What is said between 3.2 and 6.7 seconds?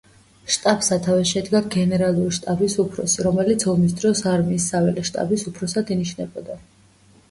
რომელიც ომის დროს არმიის საველე შტაბის უფროსად ინიშნებოდა.